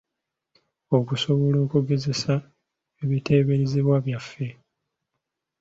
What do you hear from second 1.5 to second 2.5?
okugezesa